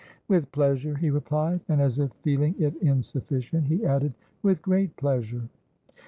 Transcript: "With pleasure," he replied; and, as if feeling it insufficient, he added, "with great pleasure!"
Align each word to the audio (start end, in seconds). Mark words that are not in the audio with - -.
"With 0.27 0.51
pleasure," 0.51 0.95
he 0.97 1.11
replied; 1.11 1.61
and, 1.69 1.79
as 1.79 1.99
if 1.99 2.11
feeling 2.23 2.55
it 2.57 2.75
insufficient, 2.77 3.67
he 3.67 3.85
added, 3.85 4.15
"with 4.41 4.63
great 4.63 4.95
pleasure!" 4.97 5.47